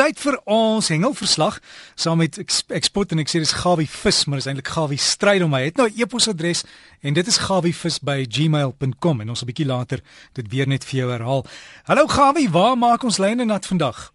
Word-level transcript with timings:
tyd 0.00 0.20
vir 0.22 0.36
ons 0.48 0.88
hengelverslag 0.88 1.58
saam 1.98 2.22
met 2.22 2.38
ek 2.40 2.86
spot 2.86 3.10
en 3.12 3.20
ek 3.20 3.28
sê 3.28 3.40
dis 3.42 3.52
Gawie 3.60 3.88
vis, 3.90 4.20
maar 4.24 4.40
dis 4.40 4.46
eintlik 4.48 4.70
Gawie 4.72 4.96
stryd 5.00 5.44
om 5.44 5.52
my. 5.52 5.60
Het 5.66 5.76
nou 5.76 5.88
'n 5.88 6.00
e-posadres 6.00 6.64
en 7.02 7.12
dit 7.14 7.26
is 7.26 7.38
gawievis@gmail.com 7.38 9.20
en 9.20 9.28
ons 9.28 9.42
'n 9.42 9.46
bietjie 9.46 9.66
later 9.66 10.00
dit 10.32 10.46
weer 10.48 10.66
net 10.66 10.84
vir 10.84 11.00
jou 11.00 11.10
herhaal. 11.10 11.44
Hallo 11.84 12.06
Gawie, 12.06 12.48
waar 12.48 12.76
maak 12.76 13.02
ons 13.04 13.18
lyne 13.18 13.44
nat 13.44 13.66
vandag? 13.66 14.12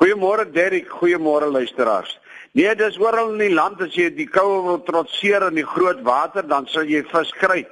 Goeiemôre 0.00 0.50
Derrick, 0.52 0.88
goeiemôre 0.88 1.50
luisteraars. 1.50 2.18
Nee, 2.52 2.74
dis 2.74 2.98
oral 2.98 3.32
in 3.32 3.38
die 3.38 3.54
land 3.54 3.80
as 3.80 3.94
jy 3.94 4.14
die 4.14 4.28
koue 4.28 4.62
wil 4.62 4.82
trotseer 4.82 5.46
in 5.48 5.54
die 5.54 5.66
groot 5.66 6.02
water, 6.02 6.46
dan 6.46 6.66
sal 6.66 6.84
jy 6.84 7.02
vis 7.04 7.30
kry. 7.30 7.66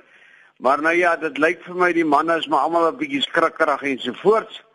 Maar 0.59 0.83
nou 0.83 0.95
ja, 0.95 1.17
dit 1.17 1.39
lyk 1.39 1.63
vir 1.65 1.75
my 1.75 1.93
die 1.93 2.05
manne 2.05 2.39
is 2.39 2.47
maar 2.47 2.61
almal 2.61 2.89
'n 2.89 2.97
bietjie 2.97 3.23
skrikkerig 3.23 3.83
en 3.83 3.99
so 3.99 4.13
voort. 4.13 4.68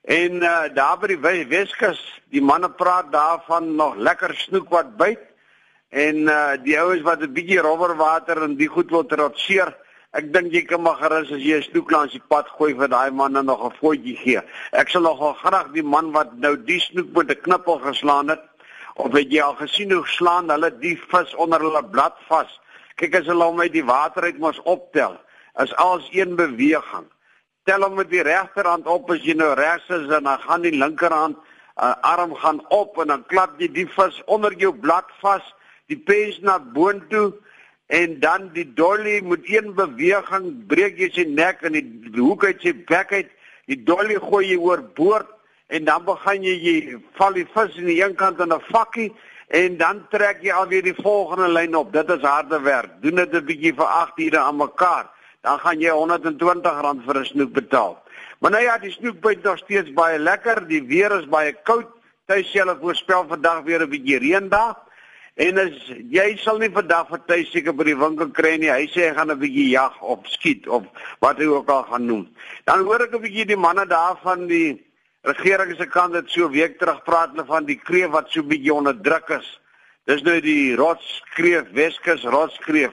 En 0.00 0.32
uh, 0.32 0.62
daar 0.74 0.96
by 0.98 1.16
die 1.20 1.46
Weskus, 1.46 2.00
die 2.32 2.40
manne 2.40 2.70
praat 2.70 3.10
daarvan 3.12 3.74
nog 3.76 3.96
lekker 3.96 4.32
snoek 4.34 4.70
wat 4.72 4.96
byt. 4.96 5.20
En 5.90 6.16
uh, 6.24 6.56
die 6.62 6.78
ouens 6.80 7.02
wat 7.02 7.20
'n 7.20 7.32
bietjie 7.32 7.60
robberwater 7.60 8.42
en 8.42 8.56
die 8.56 8.68
goed 8.68 8.90
wil 8.90 9.04
trotseer. 9.04 9.76
Ek 10.16 10.32
dink 10.32 10.52
jy 10.52 10.62
kan 10.64 10.82
maar 10.82 10.96
gerus 11.02 11.30
as 11.30 11.42
jy 11.42 11.58
'n 11.58 11.68
snoek 11.68 11.90
langs 11.90 12.12
die 12.12 12.22
pad 12.28 12.48
gooi 12.48 12.74
vir 12.74 12.88
daai 12.88 13.10
manne 13.10 13.42
nog 13.42 13.60
'n 13.64 13.76
voetjie 13.80 14.16
gee. 14.16 14.40
Ek 14.72 14.88
sal 14.88 15.02
nogal 15.02 15.34
graag 15.34 15.72
die 15.72 15.82
man 15.82 16.12
wat 16.12 16.32
nou 16.32 16.56
die 16.56 16.80
snoek 16.80 17.12
met 17.12 17.30
'n 17.30 17.42
knippel 17.42 17.78
geslaan 17.78 18.28
het 18.28 18.42
of 18.96 19.12
het 19.12 19.30
jy 19.32 19.42
al 19.42 19.54
gesien 19.54 19.92
hoe 19.92 20.06
slaan 20.06 20.50
hulle 20.50 20.78
die 20.78 20.96
vis 20.96 21.34
onder 21.34 21.60
hulle 21.60 21.84
blad 21.84 22.16
vas? 22.28 22.60
Kyk 22.96 23.14
as 23.14 23.26
hulle 23.26 23.44
hom 23.44 23.60
uit 23.60 23.72
die 23.72 23.84
water 23.84 24.22
uit 24.22 24.38
mos 24.38 24.60
optel, 24.62 25.20
is 25.60 25.74
als 25.76 26.08
een 26.12 26.36
beweging 26.36 27.06
tel 27.68 27.84
hom 27.84 27.98
met 28.00 28.10
die 28.10 28.24
regterhand 28.24 28.86
op 28.88 29.10
as 29.12 29.24
jy 29.24 29.34
nou 29.36 29.52
regs 29.58 29.88
is 29.92 30.08
en 30.08 30.28
dan 30.28 30.44
gaan 30.46 30.62
die 30.64 30.76
linkerhand 30.76 31.36
uh, 31.36 31.92
arm 32.06 32.34
gaan 32.34 32.60
op 32.72 32.98
en 33.02 33.12
dan 33.12 33.24
klap 33.28 33.58
jy 33.60 33.68
die 33.74 33.88
vis 33.88 34.20
onder 34.26 34.54
jou 34.58 34.72
blad 34.72 35.10
vas, 35.20 35.44
die 35.92 35.98
pens 35.98 36.40
na 36.46 36.58
boontoe 36.58 37.32
en 37.90 38.16
dan 38.22 38.48
die 38.54 38.66
dolly 38.78 39.18
moet 39.26 39.44
een 39.50 39.74
beweging 39.74 40.48
breek 40.70 40.98
jy 41.00 41.10
sy 41.14 41.26
nek 41.28 41.64
en 41.66 41.76
die 41.76 42.22
hoek 42.22 42.46
uit 42.46 42.64
sy 42.64 42.72
bek 42.88 43.12
uit, 43.12 43.30
die 43.68 43.80
dolly 43.84 44.16
gooi 44.22 44.46
jy 44.52 44.58
oor 44.60 44.84
boord 44.96 45.28
en 45.70 45.84
dan 45.86 46.06
begin 46.06 46.46
jy 46.46 46.56
jy 46.64 46.76
val 47.18 47.36
die 47.36 47.46
vis 47.54 47.76
in 47.78 47.90
die 47.90 48.00
een 48.00 48.16
kant 48.18 48.40
in 48.40 48.52
'n 48.54 48.66
vakkie 48.72 49.10
en 49.50 49.76
dan 49.76 50.06
trek 50.10 50.42
jy 50.42 50.52
alweer 50.54 50.82
die 50.82 51.02
volgende 51.02 51.48
lyn 51.48 51.74
op. 51.74 51.92
Dit 51.92 52.10
is 52.10 52.22
harde 52.22 52.60
werk. 52.62 53.02
Doen 53.02 53.16
dit 53.16 53.32
'n 53.34 53.44
bietjie 53.44 53.74
vir 53.74 53.86
8 53.86 54.18
ure 54.18 54.38
aan 54.38 54.56
mekaar 54.56 55.10
dan 55.40 55.58
gaan 55.58 55.80
jy 55.80 55.90
R120 55.90 57.04
vir 57.06 57.16
'n 57.20 57.24
snoek 57.24 57.52
betaal. 57.52 58.02
Maar 58.40 58.50
nou 58.50 58.62
ja, 58.62 58.78
die 58.78 58.90
snoek 58.90 59.20
byt 59.20 59.42
nog 59.42 59.58
steeds 59.58 59.92
baie 59.92 60.18
lekker. 60.18 60.68
Die 60.68 60.82
weer 60.82 61.12
is 61.12 61.28
baie 61.28 61.52
koud. 61.52 61.88
Tuis 62.26 62.50
self 62.50 62.78
voorspel 62.80 63.26
vandag 63.28 63.62
weer 63.64 63.82
'n 63.82 63.90
bietjie 63.90 64.18
reën 64.18 64.48
daar. 64.48 64.76
En 65.34 65.58
as 65.58 65.92
jy 66.10 66.36
sal 66.36 66.58
nie 66.58 66.70
vandag 66.70 67.08
vir 67.08 67.20
tuis 67.26 67.50
seker 67.50 67.72
by 67.72 67.84
die 67.84 67.96
winkel 67.96 68.30
kry 68.30 68.56
nie. 68.56 68.70
Hy 68.70 68.86
sê 68.86 69.08
hy 69.08 69.14
gaan 69.14 69.30
'n 69.30 69.38
bietjie 69.38 69.70
jag 69.70 70.02
of 70.02 70.26
skiet 70.26 70.68
of 70.68 70.84
wat 71.20 71.38
hy 71.38 71.46
ook 71.46 71.68
al 71.68 71.82
gaan 71.82 72.06
noem. 72.06 72.28
Dan 72.64 72.84
hoor 72.84 73.02
ek 73.02 73.14
'n 73.14 73.22
bietjie 73.22 73.46
die 73.46 73.56
manne 73.56 73.86
daar 73.86 74.16
van 74.22 74.46
die 74.46 74.84
regering 75.22 75.76
se 75.76 75.86
kant 75.86 76.12
dit 76.12 76.30
so 76.30 76.48
week 76.48 76.78
terug 76.78 77.04
praat 77.04 77.30
hulle 77.30 77.44
van 77.44 77.64
die 77.64 77.80
kreef 77.80 78.10
wat 78.10 78.30
so 78.30 78.42
bietjie 78.42 78.74
onder 78.74 79.00
druk 79.00 79.28
is. 79.30 79.60
Dis 80.06 80.22
nou 80.22 80.40
die 80.40 80.74
rotskreef, 80.76 81.70
Weskus 81.72 82.22
rotskreef. 82.22 82.92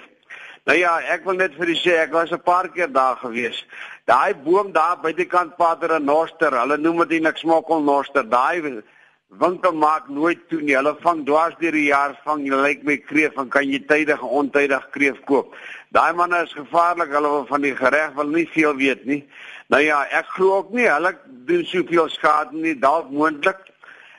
Nou 0.67 0.75
ja, 0.75 0.97
ek 1.13 1.23
wil 1.23 1.37
net 1.39 1.53
vir 1.55 1.69
u 1.71 1.75
sê 1.79 1.93
ek 2.01 2.11
was 2.11 2.31
'n 2.31 2.43
paar 2.43 2.67
keer 2.67 2.91
daar 2.91 3.15
gewees. 3.15 3.65
Daai 4.05 4.33
boom 4.35 4.71
daar 4.71 4.97
buitekant 4.99 5.55
Pater 5.55 5.91
en 5.95 6.03
Noster, 6.03 6.51
hulle 6.51 6.77
noem 6.77 7.07
dit 7.07 7.21
niks 7.21 7.39
smokkel 7.39 7.81
Noster. 7.81 8.23
Daai 8.23 8.83
winkel 9.29 9.71
maak 9.71 10.09
nooit 10.09 10.49
toe 10.49 10.61
nie. 10.61 10.75
Hulle 10.75 10.95
vang 10.99 11.25
dwars 11.25 11.55
deur 11.59 11.71
die 11.71 11.87
jaar 11.87 12.19
vang 12.25 12.43
jy 12.45 12.55
lyk 12.55 12.83
my 12.83 12.97
kreef 12.97 13.37
en 13.37 13.49
kan 13.49 13.63
jy 13.63 13.79
tydig 13.79 14.19
en 14.19 14.27
ontydig 14.41 14.89
kreef 14.91 15.23
koop. 15.25 15.55
Daai 15.91 16.13
manne 16.13 16.43
is 16.43 16.53
gevaarlik. 16.53 17.11
Hulle 17.11 17.29
wil 17.29 17.45
van 17.45 17.61
die 17.61 17.75
gereg 17.75 18.13
wil 18.15 18.27
nie 18.27 18.47
veel 18.51 18.75
weet 18.75 19.05
nie. 19.05 19.23
Nou 19.69 19.81
ja, 19.81 20.03
ek 20.11 20.25
glo 20.35 20.57
ook 20.57 20.71
nie 20.71 20.87
hulle 20.87 21.15
doen 21.27 21.65
soveel 21.65 22.09
skade 22.09 22.55
nie, 22.55 22.75
dalk 22.79 23.09
moontlik. 23.09 23.57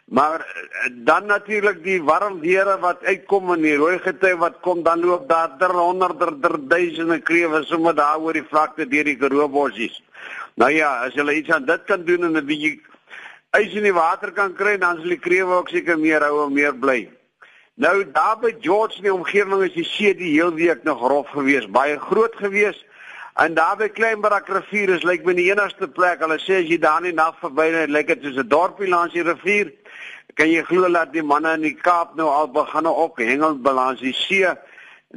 Maar 0.08 0.40
eh, 0.40 0.90
dan 0.92 1.26
natuurlik 1.26 1.82
die 1.84 2.02
warm 2.02 2.40
weer 2.40 2.78
wat 2.80 3.04
uitkom 3.04 3.52
in 3.54 3.62
die 3.62 3.76
rooi 3.76 3.98
gety 3.98 4.32
wat 4.40 4.60
kom 4.64 4.82
dan 4.82 5.04
loop 5.04 5.28
daar 5.28 5.56
ter 5.58 5.74
honderde 5.76 6.38
ter 6.40 6.56
duisende 6.68 7.20
krewe 7.20 7.62
sommer 7.64 7.94
daar 7.94 8.18
oor 8.18 8.32
die 8.32 8.46
vlakte 8.48 8.88
deur 8.88 9.04
die 9.04 9.16
Karoo-bossies. 9.16 10.00
Nou 10.54 10.70
ja, 10.72 10.94
as 11.04 11.14
jy 11.14 11.28
iets 11.30 11.52
aan 11.52 11.68
dit 11.68 11.84
kan 11.84 12.04
doen 12.04 12.24
en 12.24 12.36
'n 12.36 12.46
bietjie 12.46 12.80
ys 13.56 13.74
in 13.74 13.82
die 13.82 13.92
water 13.92 14.32
kan 14.32 14.54
kry, 14.54 14.78
dan 14.78 14.96
sal 14.96 15.08
die 15.08 15.20
krewe 15.20 15.60
ook 15.60 15.68
seker 15.68 15.98
meer 15.98 16.24
hou 16.24 16.46
en 16.46 16.52
meer 16.52 16.74
bly. 16.74 17.10
Nou 17.74 18.04
daar 18.12 18.38
by 18.40 18.56
George 18.60 19.02
die 19.02 19.12
omgewing 19.12 19.62
is 19.62 19.74
die 19.74 19.84
see 19.84 20.14
die 20.14 20.32
heel 20.32 20.54
week 20.54 20.82
nog 20.84 21.00
rof 21.00 21.28
gewees, 21.28 21.68
baie 21.70 21.98
groot 21.98 22.34
gewees. 22.36 22.84
En 23.38 23.54
daar 23.54 23.76
by 23.76 23.86
Kleinbarak 23.88 24.48
rivier 24.48 24.90
is 24.96 25.04
lyk 25.06 25.24
my 25.24 25.34
die 25.38 25.50
enigste 25.52 25.86
plek. 25.88 26.18
Hulle 26.24 26.40
sê 26.42 26.58
as 26.58 26.66
jy 26.66 26.78
daar 26.82 27.04
nie 27.04 27.12
nag 27.14 27.36
verby 27.38 27.68
net 27.70 27.92
lyk 27.94 28.08
dit 28.08 28.22
soos 28.22 28.40
'n 28.42 28.48
dorpie 28.48 28.88
langs 28.88 29.12
die 29.12 29.22
rivier. 29.22 29.70
Kan 30.38 30.52
jy 30.52 30.62
glo 30.62 30.86
dat 30.94 31.10
die 31.10 31.22
manne 31.26 31.56
in 31.56 31.64
die 31.66 31.74
Kaap 31.74 32.12
nou 32.14 32.28
al 32.30 32.46
begin 32.54 32.86
op 32.86 33.16
hengel 33.18 33.56
balans 33.58 33.98
die 33.98 34.14
see? 34.14 34.46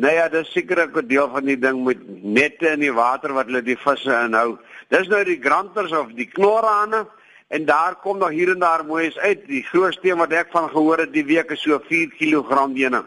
Nou 0.02 0.14
ja, 0.16 0.28
dis 0.34 0.50
seker 0.50 0.88
'n 0.88 1.08
deel 1.08 1.30
van 1.30 1.46
die 1.46 1.60
ding 1.60 1.84
met 1.86 2.00
nette 2.24 2.72
in 2.74 2.80
die 2.80 2.94
water 2.94 3.34
wat 3.34 3.46
hulle 3.46 3.62
die 3.62 3.78
visse 3.78 4.10
inhou. 4.10 4.58
Dis 4.90 5.08
nou 5.08 5.24
die 5.24 5.40
granters 5.40 5.92
of 5.92 6.08
die 6.16 6.26
knorrane 6.26 7.06
en 7.50 7.66
daar 7.66 7.96
kom 7.96 8.18
nog 8.18 8.30
hier 8.30 8.50
en 8.50 8.60
daar 8.60 8.86
mooies 8.86 9.18
uit. 9.18 9.46
Die 9.48 9.64
grootste 9.64 10.10
een 10.10 10.18
wat 10.18 10.32
ek 10.32 10.50
van 10.52 10.70
gehoor 10.70 10.98
het 10.98 11.14
die 11.14 11.26
week 11.26 11.52
is 11.52 11.62
so 11.62 11.80
4 11.80 12.08
kg 12.18 12.76
ene. 12.76 13.04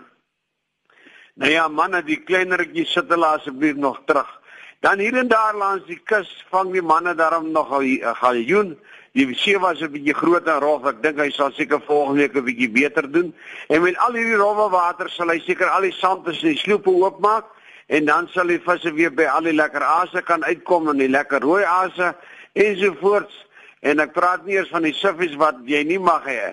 Nou 1.34 1.50
ja, 1.50 1.68
manne, 1.68 2.02
die 2.02 2.22
kleinertjies 2.22 2.92
sit 2.92 3.08
hulle 3.08 3.26
asseblief 3.26 3.74
nog 3.74 4.02
terug. 4.06 4.40
Dan 4.84 4.98
hier 4.98 5.16
en 5.16 5.28
daar 5.28 5.56
langs 5.56 5.86
die 5.88 6.00
kus 6.04 6.28
vang 6.52 6.74
die 6.74 6.82
manne 6.84 7.14
daarom 7.16 7.46
nog 7.52 7.70
'n 7.72 8.14
galjoen. 8.20 8.76
Die 9.12 9.34
see 9.34 9.58
was 9.58 9.80
'n 9.80 9.92
bietjie 9.92 10.14
groot 10.14 10.46
en 10.46 10.60
rof. 10.60 10.84
Ek 10.84 11.02
dink 11.02 11.18
hy 11.18 11.30
sal 11.30 11.50
seker 11.52 11.80
volgende 11.80 12.20
week 12.20 12.34
'n 12.36 12.44
bietjie 12.44 12.70
beter 12.70 13.10
doen. 13.12 13.34
En 13.68 13.82
met 13.82 13.96
al 13.96 14.12
hierdie 14.12 14.36
rowwe 14.36 14.70
water 14.70 15.08
sal 15.10 15.28
hy 15.28 15.38
seker 15.40 15.68
al 15.68 15.80
die 15.80 15.92
sand 15.92 16.26
in 16.26 16.36
die 16.40 16.56
sloepe 16.56 16.90
oopmaak 16.90 17.44
en 17.86 18.04
dan 18.04 18.28
sal 18.28 18.46
die 18.46 18.60
visse 18.60 18.92
weer 18.92 19.14
by 19.14 19.24
al 19.24 19.42
die 19.42 19.52
lekker 19.52 19.82
aase 19.82 20.22
kan 20.22 20.44
uitkom 20.44 20.88
en 20.88 20.96
die 20.96 21.08
lekker 21.08 21.40
rooi 21.40 21.64
aase 21.64 22.14
ensovoorts. 22.52 23.46
En 23.80 24.00
ek 24.00 24.12
praat 24.12 24.44
nie 24.44 24.54
eers 24.54 24.68
van 24.68 24.82
die 24.82 24.94
siffies 24.94 25.34
wat 25.36 25.56
jy 25.64 25.82
nie 25.82 25.98
mag 25.98 26.24
hê 26.24 26.52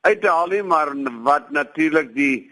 uithaal 0.00 0.46
nie, 0.48 0.62
maar 0.62 0.92
wat 1.22 1.50
natuurlik 1.50 2.14
die 2.14 2.50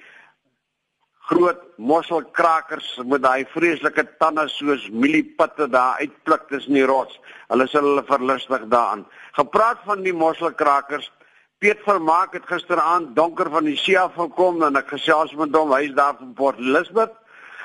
groot 1.29 1.61
mosselkrakers 1.77 2.87
met 3.05 3.21
daai 3.23 3.45
vreeslike 3.53 4.05
tande 4.21 4.47
soos 4.49 4.87
mieliepitte 4.89 5.67
daar 5.69 6.01
uitpluk 6.01 6.47
tussen 6.49 6.79
die 6.79 6.87
rots. 6.89 7.19
Hulle 7.53 7.67
sal 7.69 7.85
hulle 7.85 8.05
verlustig 8.09 8.65
daaraan. 8.73 9.05
Gepraat 9.37 9.83
van 9.85 10.05
die 10.07 10.15
mosselkrakers, 10.17 11.11
Piet 11.59 11.83
Vermaak 11.85 12.37
het 12.39 12.47
gisteraand 12.47 13.17
donker 13.17 13.51
van 13.51 13.67
die 13.67 13.77
see 13.77 13.99
af 13.99 14.15
gekom 14.17 14.63
en 14.63 14.79
ek 14.79 14.93
gesels 14.95 15.35
met 15.37 15.57
hom, 15.59 15.75
hy's 15.75 15.93
daar 15.97 16.15
van 16.21 16.33
Port 16.39 16.61
Elizabeth. 16.63 17.13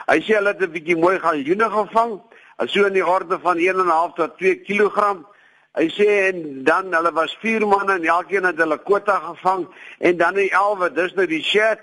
Hy 0.09 0.17
sê 0.25 0.35
hulle 0.39 0.51
het 0.51 0.63
'n 0.65 0.73
bietjie 0.73 0.97
mooi 0.99 1.19
galjoene 1.19 1.69
gevang, 1.69 2.19
so 2.65 2.85
in 2.85 2.93
die 2.93 3.05
orde 3.05 3.39
van 3.39 3.57
1.5 3.57 4.15
tot 4.15 4.37
2 4.37 4.55
kg. 4.67 5.23
Hy 5.77 5.87
sê 5.89 6.09
en 6.33 6.63
dan 6.63 6.93
hulle 6.93 7.13
was 7.13 7.37
vier 7.39 7.67
manne 7.67 7.93
en 7.93 8.03
elkeen 8.03 8.43
het 8.43 8.57
hulle 8.57 8.77
kwota 8.77 9.19
gevang 9.19 9.67
en 9.99 10.17
dan 10.17 10.33
die 10.33 10.51
11, 10.51 10.89
dis 10.93 11.13
nou 11.13 11.27
die 11.27 11.43
shed 11.43 11.79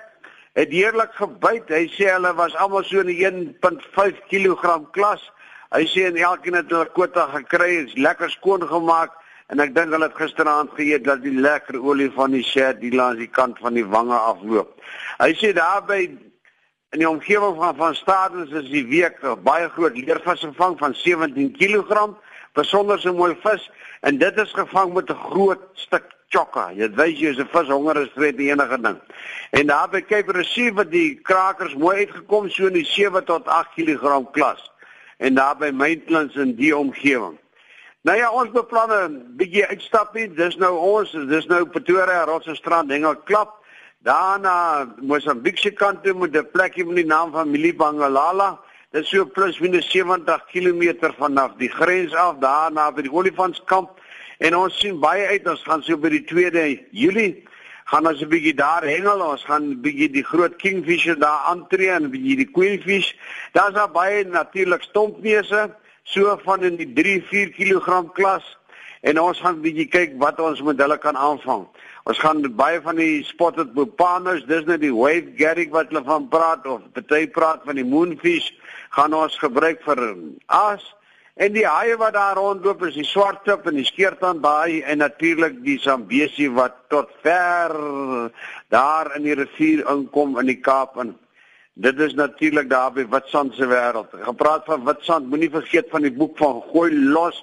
het 0.59 0.73
heerlik 0.75 1.15
gebyt. 1.19 1.71
Hy 1.71 1.87
sê 1.95 2.11
hulle 2.15 2.33
was 2.39 2.57
almal 2.57 2.85
so 2.85 3.03
in 3.03 3.55
1.5 3.63 4.23
kg 4.31 4.77
klas. 4.95 5.23
Hy 5.71 5.85
sê 5.87 6.09
en 6.09 6.19
elkeen 6.19 6.59
het 6.59 6.71
hulle 6.73 6.89
kwota 6.95 7.29
gekry, 7.35 7.85
is 7.85 7.95
lekker 7.95 8.31
skoon 8.33 8.67
gemaak 8.67 9.15
en 9.51 9.63
ek 9.63 9.75
dink 9.75 9.95
hulle 9.95 10.07
het 10.07 10.19
gisteraand 10.19 10.73
geëet 10.77 11.05
dat 11.07 11.23
die 11.25 11.35
lekker 11.35 11.79
olie 11.83 12.11
van 12.15 12.35
die 12.35 12.45
shed 12.47 12.81
die 12.83 12.93
langs 12.95 13.19
die 13.19 13.31
kant 13.31 13.59
van 13.63 13.75
die 13.79 13.87
wange 13.87 14.19
afloop. 14.19 14.77
Hy 15.19 15.31
sê 15.39 15.53
daarby 15.55 16.01
in 16.91 17.03
die 17.03 17.09
omgewing 17.09 17.57
van 17.59 17.77
van 17.79 17.95
Stadens 17.99 18.55
is 18.63 18.71
die 18.71 18.87
week 18.91 19.19
baie 19.47 19.69
groot 19.75 19.99
leervis 19.99 20.43
gevang 20.47 20.79
van 20.79 20.95
17 20.95 21.53
kg, 21.59 22.07
besonder 22.59 22.99
so 22.99 23.15
mooi 23.15 23.35
vis 23.43 23.67
en 24.07 24.19
dit 24.19 24.39
is 24.43 24.55
gevang 24.59 24.95
met 24.95 25.11
'n 25.11 25.23
groot 25.31 25.63
stuk 25.75 26.07
chokka. 26.31 26.71
Jy 26.79 26.89
weet 26.97 27.19
jy 27.19 27.31
is 27.35 27.39
'n 27.39 27.49
vis 27.53 27.69
honger 27.69 27.97
is 28.03 28.13
vir 28.15 28.33
die 28.33 28.51
enige 28.51 28.79
ding. 28.81 28.99
En 29.51 29.67
daar 29.67 29.89
by 29.89 30.01
Cape 30.01 30.33
Receiver 30.33 30.85
die 30.85 31.21
krakers 31.23 31.75
mooi 31.75 32.07
uitgekom 32.07 32.51
so 32.51 32.67
in 32.67 32.73
die 32.73 32.85
7 32.85 33.25
tot 33.25 33.47
8 33.47 33.75
kg 33.77 34.31
klas. 34.33 34.71
En 35.19 35.35
daar 35.35 35.57
by 35.57 35.71
Maitlands 35.71 36.37
in 36.37 36.57
die 36.57 36.77
omgewing. 36.77 37.39
Nou 38.03 38.17
ja, 38.17 38.31
ons 38.31 38.51
beplan 38.51 38.91
'n 38.91 39.37
bietjie 39.37 39.67
uitstap 39.67 40.15
nie. 40.15 40.29
Dis 40.35 40.57
nou 40.57 40.77
ons, 40.77 41.11
dis 41.13 41.47
nou 41.47 41.67
Pretoria 41.67 42.25
Rotsstrand 42.25 42.91
hengel 42.91 43.17
klap. 43.17 43.59
Daarna 44.03 44.89
Mosambik 45.01 45.59
se 45.59 45.71
kant 45.71 46.03
toe 46.03 46.15
met 46.15 46.37
'n 46.37 46.51
plekkie 46.53 46.85
met 46.85 46.97
die 46.97 47.07
naam 47.07 47.33
van 47.33 47.51
Milibangalala. 47.51 48.59
Dit 48.91 49.03
is 49.03 49.09
so 49.09 49.25
plus 49.27 49.61
minus 49.61 49.91
70 49.91 50.47
km 50.47 51.13
vanaf 51.19 51.53
die 51.59 51.69
grens 51.69 52.15
af, 52.15 52.39
daarna 52.39 52.91
by 52.93 53.03
die 53.03 53.13
olifantskamp 53.13 54.00
En 54.41 54.57
ons 54.57 54.77
sien 54.81 54.97
baie 55.01 55.27
uit 55.35 55.49
ons 55.53 55.63
gaan 55.69 55.83
so 55.85 56.01
by 56.01 56.09
die 56.15 56.25
2de 56.25 56.63
Julie 56.97 57.43
gaan 57.91 58.07
ons 58.07 58.23
'n 58.23 58.31
bietjie 58.31 58.55
daar 58.55 58.85
hengel, 58.87 59.21
ons 59.21 59.45
gaan 59.45 59.65
'n 59.71 59.81
bietjie 59.83 60.09
die 60.09 60.25
groot 60.25 60.57
kingfisher 60.57 61.19
daar 61.19 61.45
aantree 61.51 61.91
en 61.91 62.05
'n 62.05 62.11
bietjie 62.11 62.37
die 62.37 62.51
queenfish. 62.51 63.13
Daar's 63.53 63.75
daar 63.75 63.91
baie 63.91 64.25
natuurlik 64.25 64.83
stompneuse, 64.83 65.75
so 66.05 66.39
van 66.45 66.63
in 66.63 66.77
die 66.77 66.93
3-4 66.93 67.51
kg 67.51 68.13
klas 68.13 68.57
en 69.03 69.21
ons 69.21 69.41
gaan 69.41 69.57
'n 69.57 69.63
bietjie 69.63 69.89
kyk 69.89 70.13
wat 70.19 70.41
ons 70.41 70.63
met 70.63 70.79
hulle 70.79 70.99
kan 70.99 71.17
aanvang. 71.17 71.67
Ons 72.05 72.19
gaan 72.19 72.57
baie 72.57 72.81
van 72.81 72.97
die 72.97 73.25
spotted 73.25 73.75
bupanus, 73.75 74.47
dis 74.47 74.65
net 74.65 74.81
die 74.81 74.95
wave 74.95 75.33
garrick 75.37 75.71
wat 75.71 75.89
hulle 75.89 76.05
van 76.05 76.29
praat 76.29 76.67
of 76.67 76.81
party 76.93 77.27
praat 77.27 77.61
van 77.65 77.75
die 77.75 77.85
moonfish, 77.85 78.53
gaan 78.91 79.15
ons 79.15 79.39
gebruik 79.39 79.83
vir 79.83 80.17
aas. 80.47 80.95
En 81.35 81.53
die 81.55 81.67
haie 81.67 81.95
wat 81.97 82.17
daar 82.17 82.37
rondloop 82.37 82.83
is 82.89 82.97
die 82.99 83.07
swarttip 83.07 83.67
en 83.71 83.77
die 83.79 83.87
skeertandbaai 83.87 84.83
en 84.83 84.99
natuurlik 84.99 85.61
die 85.63 85.79
sambesie 85.79 86.49
wat 86.51 86.75
tot 86.91 87.13
ver 87.23 87.75
daar 88.75 89.13
in 89.17 89.29
die 89.29 89.37
rivier 89.39 89.85
inkom 89.93 90.39
in 90.43 90.51
die 90.51 90.59
Kaap 90.59 90.99
en 90.99 91.15
dit 91.81 92.01
is 92.03 92.17
natuurlik 92.19 92.67
daar 92.71 92.91
by 92.93 93.07
Witstrand 93.09 93.55
se 93.55 93.69
wêreld. 93.71 94.11
Gepraat 94.27 94.67
van 94.67 94.85
Witstrand, 94.85 95.31
moenie 95.31 95.51
vergeet 95.51 95.87
van 95.95 96.03
die 96.03 96.13
boek 96.13 96.35
van 96.39 96.59
Gooi 96.73 96.91
los 96.93 97.39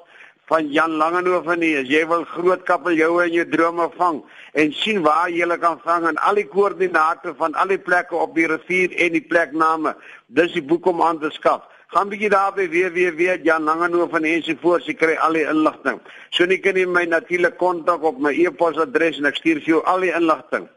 van 0.52 0.68
Jan 0.72 1.00
Langehoven 1.00 1.60
nie. 1.64 1.72
As 1.80 1.88
jy 1.88 2.04
wil 2.08 2.28
groot 2.28 2.68
kapeljoue 2.68 3.26
in 3.30 3.40
jou 3.40 3.48
drome 3.50 3.88
vang 3.96 4.20
en 4.60 4.76
sien 4.76 5.00
waar 5.08 5.32
jy 5.32 5.46
hulle 5.46 5.58
kan 5.64 5.80
vang 5.88 6.10
en 6.12 6.22
al 6.28 6.38
die 6.38 6.46
koördinate 6.52 7.34
van 7.40 7.56
al 7.56 7.72
die 7.72 7.80
plekke 7.80 8.20
op 8.20 8.36
die 8.36 8.46
rivier 8.52 8.94
en 9.08 9.16
die 9.16 9.24
plekname, 9.24 9.96
dis 10.28 10.54
die 10.60 10.64
boek 10.64 10.92
om 10.92 11.02
aan 11.08 11.24
te 11.24 11.32
skaf 11.40 11.66
gaan 11.94 12.10
bietjie 12.12 12.30
daar 12.30 12.54
by 12.56 12.68
www 12.72 13.44
Jan 13.46 13.64
Langehoven 13.64 14.26
en 14.26 14.34
ensovoorts, 14.38 14.88
jy 14.90 14.96
kry 15.00 15.16
al 15.24 15.38
die 15.38 15.46
inligting. 15.48 16.02
So 16.36 16.46
nie 16.46 16.60
kan 16.60 16.76
jy 16.76 16.88
my 16.90 17.06
natuurlik 17.08 17.56
kontak 17.62 18.04
op 18.04 18.20
my 18.20 18.34
e-posadres 18.36 19.22
en 19.22 19.30
ek 19.30 19.40
stuur 19.40 19.62
vir 19.62 19.74
jou 19.78 19.84
al 19.88 20.04
die 20.04 20.12
inligting. 20.16 20.68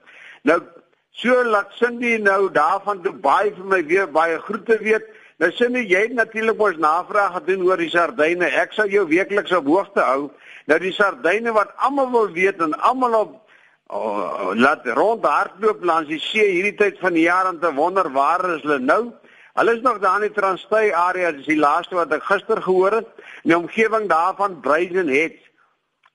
Nou 0.47 0.61
so 1.21 1.43
laat 1.45 1.75
Cindy 1.77 2.15
nou 2.23 2.49
daarvan 2.55 3.03
Dubai 3.03 3.51
vir 3.57 3.67
my 3.67 3.83
weer 3.89 4.07
baie 4.07 4.39
groete 4.47 4.79
weet. 4.81 5.09
Nou 5.43 5.51
Cindy, 5.57 5.83
jy 5.89 6.07
het 6.07 6.15
natuurlik 6.15 6.59
mos 6.61 6.79
navraag 6.79 7.41
gedoen 7.41 7.67
oor 7.67 7.81
die 7.81 7.91
sardyne. 7.91 8.47
Ek 8.63 8.77
sal 8.77 8.89
jou 8.93 9.07
weekliks 9.11 9.53
op 9.57 9.67
hoogte 9.67 10.05
hou. 10.05 10.31
Nou 10.71 10.79
die 10.79 10.95
sardyne 10.95 11.53
wat 11.57 11.75
almal 11.83 12.11
wil 12.13 12.31
weet 12.37 12.63
en 12.63 12.77
almal 12.79 13.19
op 13.25 13.39
oh, 13.91 14.53
laat 14.55 14.87
rond 14.95 15.27
hardloop 15.27 15.83
langs 15.85 16.09
die 16.13 16.21
see 16.23 16.47
hierdie 16.53 16.77
tyd 16.79 17.01
van 17.03 17.19
die 17.19 17.27
jaar 17.27 17.51
om 17.51 17.59
te 17.59 17.73
wonder 17.75 18.13
waar 18.15 18.47
is 18.55 18.63
hulle 18.63 18.79
nou? 18.79 19.03
Hulle 19.61 19.75
is 19.77 19.83
nog 19.83 19.99
daar 19.99 20.23
in 20.23 20.31
die 20.31 20.41
Transkei 20.41 20.87
area, 20.97 21.35
dis 21.37 21.45
die 21.51 21.59
laaste 21.61 21.99
wat 21.99 22.13
ek 22.17 22.23
gister 22.25 22.63
gehoor 22.65 22.95
het. 22.97 23.09
In 23.45 23.51
die 23.53 23.57
omgewing 23.59 24.07
daarvan 24.09 24.55
Brazen 24.65 25.11
Head 25.13 25.37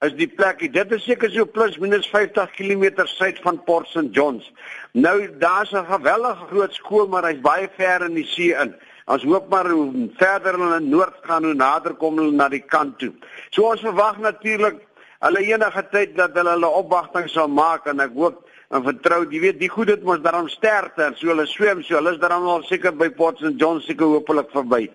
is 0.07 0.15
die 0.18 0.25
plek. 0.25 0.63
Dit 0.74 0.95
is 0.95 1.03
seker 1.06 1.30
so 1.30 1.45
plus 1.45 1.77
minus 1.77 2.09
50 2.09 2.56
km 2.57 3.06
suid 3.06 3.38
van 3.44 3.59
Port 3.68 3.92
St 3.92 4.09
Johns. 4.18 4.50
Nou 4.97 5.30
daar's 5.38 5.75
'n 5.77 5.86
gewellige 5.92 6.47
groot 6.50 6.74
skool, 6.74 7.06
maar 7.07 7.30
hy's 7.30 7.42
baie 7.42 7.69
ver 7.77 8.06
in 8.06 8.18
die 8.18 8.25
see 8.25 8.57
in. 8.63 8.74
Ons 9.06 9.24
hoop 9.24 9.50
maar 9.50 9.69
hoe 9.69 10.09
verder 10.18 10.57
hulle 10.57 10.80
noord 10.80 11.18
gaan, 11.21 11.44
hoe 11.44 11.53
nader 11.53 11.94
kom 11.94 12.18
hulle 12.18 12.31
na 12.31 12.50
die 12.50 12.65
kant 12.65 12.97
toe. 13.00 13.13
So 13.51 13.69
ons 13.69 13.81
verwag 13.81 14.18
natuurlik 14.18 14.81
hulle 15.19 15.39
enige 15.39 15.88
tyd 15.92 16.18
dat 16.18 16.33
hulle 16.33 16.50
hulle 16.50 16.68
opwagting 16.68 17.30
sal 17.30 17.47
maak 17.47 17.86
en 17.86 18.00
ek 18.00 18.13
hoop 18.13 18.42
en 18.70 18.84
vertrou. 18.84 19.24
Jy 19.30 19.40
weet, 19.40 19.60
die 19.60 19.70
goed 19.70 19.92
het 19.94 20.04
mos 20.04 20.22
daarom 20.24 20.48
sterkte 20.50 21.04
en 21.10 21.18
so 21.18 21.28
hulle 21.28 21.46
swem 21.50 21.84
so. 21.84 21.98
Hulle 22.00 22.16
is 22.16 22.22
daarom 22.22 22.48
al 22.50 22.64
seker 22.64 22.96
by 22.96 23.10
Port 23.10 23.42
St 23.42 23.60
John 23.62 23.82
seker 23.82 24.06
hopelik 24.06 24.50
verby. 24.54 24.88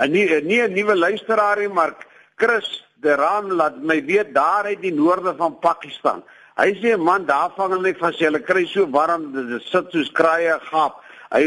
En 0.00 0.12
nie 0.12 0.26
nie 0.42 0.62
'n 0.62 0.72
nuwe 0.72 0.96
luisteraar 0.96 1.58
nie, 1.58 1.68
maar 1.68 1.94
Chris 2.36 2.84
de 3.00 3.14
Ram 3.14 3.52
laat 3.52 3.82
my 3.82 4.04
weet 4.04 4.34
daar 4.34 4.64
uit 4.64 4.80
die 4.80 4.94
noorde 4.94 5.34
van 5.36 5.58
Pakistan. 5.58 6.22
Hy 6.56 6.74
sê 6.80 6.96
man, 6.98 7.26
daar 7.26 7.52
vang 7.56 7.72
hulle 7.72 7.94
van 7.98 8.12
sê 8.12 8.28
hulle 8.28 8.40
kry 8.40 8.66
so 8.66 8.86
warm, 8.90 9.32
dit 9.32 9.62
sit 9.62 9.90
soos 9.90 10.10
kraaie 10.12 10.58
gaap. 10.60 11.00
Hy 11.30 11.44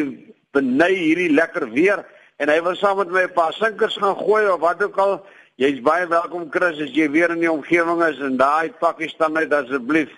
beny 0.53 0.93
hierdie 0.93 1.33
lekker 1.33 1.69
weer 1.71 2.05
en 2.37 2.49
hy 2.49 2.59
wil 2.61 2.75
saam 2.75 2.97
met 2.97 3.11
my 3.11 3.23
'n 3.23 3.33
paar 3.33 3.53
sinkers 3.53 3.97
gaan 3.97 4.15
gooi 4.15 4.47
of 4.47 4.59
wat 4.59 4.83
ook 4.83 4.97
al. 4.97 5.25
Jy's 5.55 5.81
baie 5.81 6.07
welkom 6.07 6.49
Chris 6.49 6.79
as 6.81 6.93
jy 6.95 7.09
weer 7.11 7.29
in 7.29 7.39
die 7.39 7.51
omgewing 7.51 8.03
is 8.03 8.19
en 8.19 8.37
daai 8.37 8.71
Pakistan 8.79 9.37
uit 9.37 9.53
asseblief. 9.53 10.09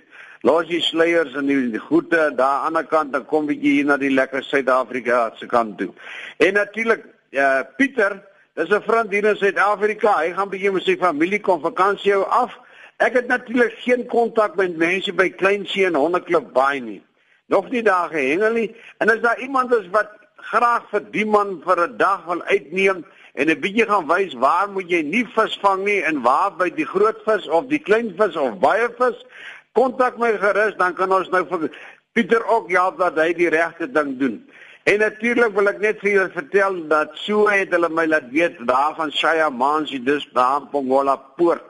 Los 0.45 0.67
die 0.69 0.81
sluiers 0.81 1.33
en 1.33 1.47
die, 1.49 1.79
goede 1.81 2.27
daar 2.37 2.65
aan 2.67 2.75
die 2.75 2.83
ander 2.83 2.85
kant 2.85 3.13
dan 3.15 3.23
kom 3.25 3.47
bietjie 3.49 3.79
hier 3.79 3.87
na 3.89 3.95
die 3.97 4.11
lekker 4.13 4.43
Suid-Afrika 4.45 5.31
se 5.39 5.47
kant 5.49 5.79
toe. 5.79 5.89
En 6.37 6.53
natuurlik 6.53 7.01
eh 7.31 7.41
uh, 7.41 7.61
Pieter, 7.77 8.21
dis 8.53 8.69
'n 8.69 8.81
vriend 8.85 9.11
hier 9.11 9.25
in 9.25 9.35
Suid-Afrika. 9.35 10.13
Hy 10.19 10.33
gaan 10.33 10.49
bietjie 10.49 10.71
met 10.71 10.83
sy 10.83 10.97
familie 10.97 11.39
kom 11.39 11.61
vakansie 11.61 12.13
hou 12.13 12.23
af. 12.29 12.53
Ek 12.97 13.13
het 13.13 13.27
natuurlik 13.27 13.73
geen 13.79 14.05
kontak 14.05 14.55
met 14.55 14.77
mense 14.77 15.13
by 15.13 15.29
Kleinsee 15.29 15.85
en 15.85 15.95
Hondeklip 15.95 16.53
Baai 16.53 16.79
nie. 16.79 17.01
Nog 17.47 17.69
nie 17.69 17.81
daar 17.83 18.09
gehengel 18.09 18.53
nie. 18.53 18.75
En 18.97 19.09
as 19.09 19.19
daar 19.19 19.39
iemand 19.39 19.73
is 19.73 19.89
wat 19.89 20.09
graag 20.35 20.85
vir 20.91 21.03
die 21.11 21.25
man 21.25 21.61
vir 21.65 21.87
'n 21.87 21.97
dag 21.97 22.25
wil 22.25 22.43
uitneem 22.43 23.05
en 23.33 23.49
'n 23.49 23.59
bietjie 23.59 23.85
gaan 23.85 24.07
wys 24.07 24.33
waar 24.33 24.69
moet 24.69 24.89
jy 24.89 25.01
nie 25.01 25.25
vis 25.25 25.57
vang 25.61 25.83
nie 25.83 26.01
en 26.01 26.21
waar 26.21 26.51
by 26.51 26.69
die 26.69 26.85
groot 26.85 27.17
vis 27.25 27.47
of 27.47 27.65
die 27.65 27.79
klein 27.79 28.13
vis 28.17 28.35
of 28.35 28.59
baie 28.59 28.89
vis, 28.97 29.25
kontak 29.75 30.17
my 30.17 30.31
gerus 30.41 30.75
dan 30.79 30.95
kan 30.95 31.11
ons 31.11 31.29
nou 31.33 31.45
vir 31.51 31.69
Pieter 32.15 32.45
ook 32.47 32.69
help 32.71 32.99
dat 33.01 33.17
hy 33.19 33.33
die 33.35 33.49
regte 33.51 33.89
ding 33.91 34.13
doen. 34.15 34.35
En 34.87 35.01
natuurlik 35.03 35.51
wil 35.51 35.67
ek 35.67 35.81
net 35.83 35.97
vir 35.99 36.13
julle 36.13 36.31
vertel 36.31 36.77
dat 36.87 37.17
so 37.19 37.49
het 37.51 37.73
hulle 37.75 37.89
my 37.91 38.05
laat 38.07 38.29
weet 38.31 38.61
daar 38.69 38.95
van 38.95 39.11
Shaya 39.11 39.49
Mansi 39.51 39.99
dis 39.99 40.23
daar 40.31 40.61
in 40.61 40.69
Pongola 40.71 41.17
poort. 41.35 41.65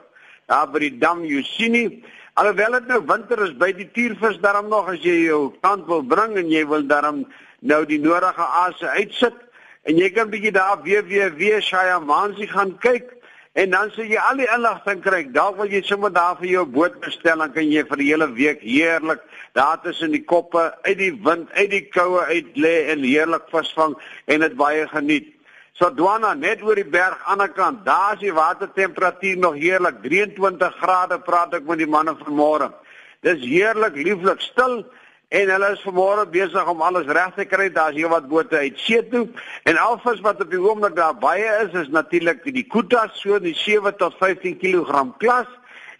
Daar 0.46 0.70
by 0.70 0.84
die 0.84 0.92
dam 1.02 1.24
nie 1.26 2.04
alhoewel 2.36 2.76
dit 2.76 2.88
nou 2.90 3.00
winter 3.08 3.40
is 3.46 3.54
by 3.56 3.70
die 3.72 3.88
tuurvis 3.96 4.36
daarom 4.42 4.68
nog 4.68 4.90
as 4.92 5.00
jy 5.00 5.14
jou 5.24 5.54
kant 5.64 5.86
wil 5.88 6.02
bring 6.04 6.36
en 6.36 6.50
jy 6.52 6.66
wil 6.68 6.84
daarom 6.84 7.22
nou 7.64 7.78
die 7.88 7.98
nodige 8.02 8.48
asse 8.60 8.90
uitsit 8.92 9.38
en 9.88 9.96
jy 9.96 10.10
kan 10.12 10.28
bietjie 10.28 10.52
daar 10.52 10.82
www 10.84 11.60
Shaya 11.64 11.96
Mansi 12.04 12.48
gaan 12.50 12.74
kyk 12.84 13.15
En 13.56 13.70
dan 13.72 13.88
sê 13.94 14.04
jy 14.04 14.18
al 14.20 14.36
die 14.36 14.48
inligting 14.52 14.98
kry. 15.00 15.22
Dalk 15.32 15.56
wil 15.56 15.70
jy 15.72 15.80
sommer 15.88 16.10
daar 16.12 16.34
vir 16.36 16.50
jou 16.50 16.64
boot 16.74 16.98
bestel 17.00 17.40
en 17.40 17.54
kan 17.54 17.70
jy 17.72 17.86
vir 17.88 18.02
die 18.02 18.08
hele 18.10 18.26
week 18.36 18.60
heerlik 18.60 19.22
daar 19.56 19.78
tussen 19.80 20.12
die 20.12 20.20
koppe 20.28 20.66
uit 20.84 20.98
die 20.98 21.14
wind, 21.24 21.48
uit 21.56 21.70
die 21.72 21.86
koue 21.88 22.26
uit 22.28 22.50
lê 22.60 22.74
en 22.92 23.06
heerlik 23.06 23.46
visvang 23.48 23.94
en 24.28 24.44
dit 24.44 24.58
baie 24.60 24.84
geniet. 24.90 25.32
So 25.80 25.88
Dwana 25.92 26.34
net 26.36 26.60
oor 26.64 26.76
die 26.76 26.84
berg 26.84 27.16
aan 27.24 27.40
die 27.40 27.48
kant, 27.56 27.80
daar 27.88 28.18
is 28.18 28.26
die 28.26 28.34
watertemperatuur 28.36 29.40
nog 29.40 29.56
heerlik 29.56 30.02
23 30.04 30.76
grade 30.82 31.18
praat 31.24 31.56
ek 31.56 31.64
met 31.64 31.80
die 31.80 31.88
manne 31.88 32.12
vanmôre. 32.20 32.68
Dis 33.24 33.40
heerlik, 33.40 33.96
lieflik, 33.96 34.44
stil 34.44 34.82
en 35.28 35.50
hulle 35.50 35.68
is 35.74 35.82
vanmôre 35.82 36.24
besig 36.30 36.68
om 36.70 36.82
alles 36.86 37.08
reg 37.10 37.34
te 37.34 37.46
kry. 37.50 37.66
Daar's 37.72 37.96
hier 37.98 38.10
wat 38.12 38.28
bote 38.30 38.58
uit 38.58 38.78
see 38.78 39.02
toe 39.10 39.26
en 39.66 39.78
alvis 39.82 40.22
wat 40.22 40.40
op 40.42 40.50
die 40.50 40.60
oomblik 40.62 40.94
daar 40.96 41.16
baie 41.18 41.48
is 41.64 41.74
is 41.74 41.90
natuurlik 41.90 42.44
die 42.44 42.66
kutas 42.66 43.16
so 43.20 43.38
die 43.42 43.54
7 43.58 43.96
tot 43.98 44.14
15 44.22 44.58
kg 44.62 45.06
klas 45.18 45.48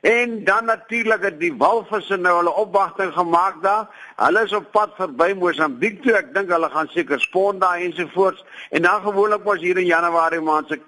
en 0.06 0.44
dan 0.44 0.68
natuurlik 0.70 1.22
het 1.26 1.40
die 1.40 1.54
walvisse 1.58 2.16
nou 2.16 2.36
hulle 2.36 2.52
opwagting 2.54 3.10
gemaak 3.12 3.62
daar. 3.62 3.88
Hulle 4.16 4.44
is 4.44 4.52
op 4.54 4.70
pad 4.70 4.92
verby 4.98 5.32
Mosambiek 5.34 6.02
toe. 6.02 6.14
Ek 6.14 6.30
dink 6.34 6.52
hulle 6.52 6.68
gaan 6.70 6.90
seker 6.94 7.20
spon 7.20 7.58
daar 7.58 7.82
ensovoorts 7.82 8.44
en 8.70 8.86
dan 8.86 9.02
gewoonlik 9.02 9.42
mos 9.44 9.58
hier 9.64 9.78
in 9.78 9.90
Januarie 9.90 10.40
maand 10.40 10.70
se 10.70 10.78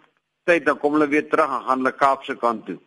tyd 0.47 0.67
dan 0.67 0.79
kom 0.79 0.95
hulle 0.95 1.11
weer 1.11 1.27
terug 1.29 1.51
en 1.51 1.67
gaan 1.67 1.83
hulle 1.83 1.93
Kaapse 1.93 2.37
kant 2.39 2.67
toe. 2.67 2.79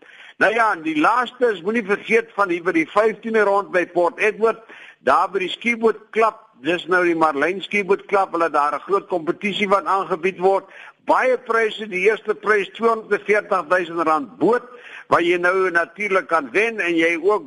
Nou 0.41 0.53
ja, 0.53 0.71
die 0.75 0.97
laaste 0.97 1.51
is 1.51 1.61
moenie 1.61 1.83
vergeet 1.85 2.31
van 2.33 2.49
hier 2.49 2.63
by 2.65 2.71
die 2.73 2.87
15de 2.89 3.43
rond 3.45 3.69
by 3.75 3.83
Port 3.91 4.17
Edward 4.17 4.63
daar 5.07 5.29
by 5.31 5.41
die 5.45 5.53
skieboot 5.53 5.99
klap 6.15 6.47
dis 6.61 6.85
nou 6.85 7.01
die 7.07 7.17
Marlyn 7.17 7.61
skieboot 7.65 8.05
klap 8.09 8.35
hulle 8.35 8.49
daar 8.53 8.75
'n 8.75 8.85
groot 8.85 9.07
kompetisie 9.07 9.67
wat 9.67 9.85
aangebied 9.85 10.39
word. 10.39 10.65
Baie 11.05 11.37
pryse 11.37 11.87
die 11.89 12.05
eerste 12.09 12.35
prys 12.35 12.69
240 12.77 13.65
000 13.69 14.03
rand 14.03 14.37
boot 14.37 14.63
waar 15.07 15.21
jy 15.21 15.37
nou 15.37 15.71
natuurlik 15.71 16.27
kan 16.27 16.51
wen 16.51 16.79
en 16.79 16.95
jy 16.95 17.17
ook 17.17 17.43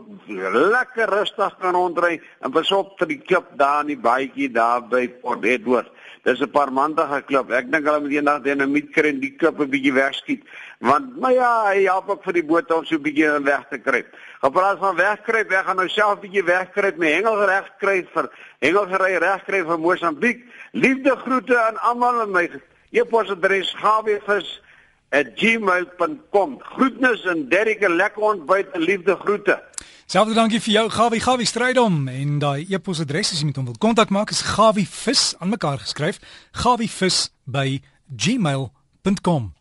lekker 0.75 1.09
rustig 1.09 1.55
kan 1.61 1.75
rondry 1.75 2.21
en 2.41 2.51
besop 2.51 2.99
vir 2.99 3.09
die 3.09 3.23
klip 3.23 3.47
daar 3.57 3.81
in 3.81 3.87
die 3.95 4.03
baadjie 4.09 4.51
daar 4.53 4.83
by 4.83 5.09
Port 5.09 5.45
Edward 5.45 5.94
Dis 6.25 6.41
'n 6.41 6.51
paar 6.51 6.73
maande 6.73 7.05
geklop. 7.05 7.51
Ek 7.53 7.73
dink 7.73 7.85
hulle 7.85 8.01
moet 8.01 8.13
eendag 8.17 8.43
dinamiet 8.43 8.93
kry 8.93 9.09
en 9.09 9.21
die 9.21 9.37
klip 9.37 9.61
'n 9.61 9.69
bietjie 9.69 9.93
wegskiet. 9.93 10.43
Want 10.81 11.21
maar 11.21 11.33
ja, 11.33 11.65
hy 11.69 11.85
help 11.85 12.09
ook 12.09 12.25
vir 12.25 12.33
die 12.33 12.45
boot 12.45 12.71
om 12.73 12.85
so 12.85 12.97
'n 12.97 13.03
bietjie 13.03 13.43
weg 13.45 13.69
te 13.69 13.79
kry. 13.79 14.05
Gepraat 14.41 14.79
van 14.79 14.97
wegkruip, 14.97 15.53
ek 15.53 15.65
gaan 15.67 15.77
nou 15.77 15.89
self 15.89 16.17
'n 16.17 16.21
bietjie 16.21 16.45
wegkruip, 16.45 16.97
my 16.97 17.13
hengel 17.13 17.45
reg 17.45 17.71
kry 17.79 18.07
vir 18.15 18.31
hengelgery 18.61 19.17
reg 19.19 19.45
kry 19.45 19.65
vir 19.65 19.79
Mosambiek. 19.79 20.45
Liefde 20.73 21.17
groete 21.17 21.61
aan 21.61 21.77
almal 21.77 22.21
en 22.23 22.31
my 22.31 22.51
e-posadres 22.91 23.75
gawiefis@gmail.com. 23.75 26.61
Groetnis 26.61 27.25
en 27.27 27.49
Derrick 27.49 27.89
lekker 27.89 28.23
ontbyt 28.23 28.71
en 28.73 28.81
liefde 28.81 29.17
groete. 29.17 29.63
Selfde 30.07 30.35
dankie 30.37 30.61
vir 30.61 30.73
jou 30.75 30.89
Gawie. 30.93 31.21
Gawie 31.21 31.47
Strydom 31.49 32.09
en 32.13 32.39
daai 32.39 32.67
e-posadres 32.69 33.33
as 33.33 33.41
jy 33.41 33.49
met 33.49 33.57
hom 33.57 33.71
wil 33.71 33.81
kontak 33.81 34.13
maak 34.13 34.35
is 34.35 34.45
gawiefis 34.45 35.33
aan 35.41 35.55
mekaar 35.55 35.81
geskryf. 35.81 36.21
Gawiefis 36.53 37.31
by 37.49 37.81
gmail.com 38.13 39.55